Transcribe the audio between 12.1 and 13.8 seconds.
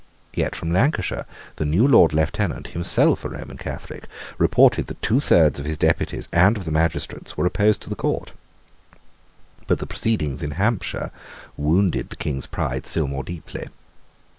King's pride still more deeply.